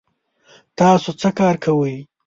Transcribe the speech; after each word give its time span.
تاسو 0.77 1.09
څه 1.19 1.29
کار 1.39 1.55
کوئ؟ 1.63 1.95